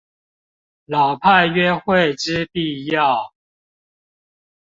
[0.87, 3.35] 老派約會之必要